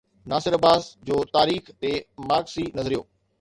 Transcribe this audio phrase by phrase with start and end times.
[0.29, 1.91] ناصر عباس جو تاريخ تي
[2.33, 3.13] مارڪسي نظريو آهي.